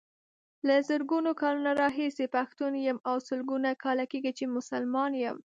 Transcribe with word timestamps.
له 0.67 0.75
زرګونو 0.87 1.31
کلونو 1.41 1.71
راهيسې 1.81 2.25
پښتون 2.35 2.73
يم 2.87 2.97
او 3.09 3.15
سلګونو 3.27 3.69
کاله 3.83 4.05
کيږي 4.11 4.31
چې 4.37 4.53
مسلمان 4.57 5.11
يم. 5.25 5.37